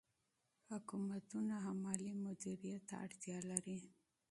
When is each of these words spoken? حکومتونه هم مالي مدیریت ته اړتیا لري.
حکومتونه 0.69 1.53
هم 1.65 1.77
مالي 1.85 2.11
مدیریت 2.25 2.81
ته 2.89 2.95
اړتیا 3.05 3.37
لري. 3.51 3.77